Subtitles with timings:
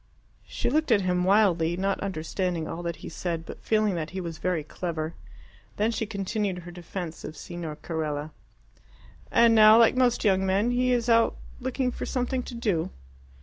[0.47, 4.19] She looked at him wildly, not understanding all that he said, but feeling that he
[4.19, 5.13] was very clever.
[5.77, 8.31] Then she continued her defence of Signor Carella.
[9.29, 11.07] "And now, like most young men, he is
[11.59, 12.89] looking out for something to do."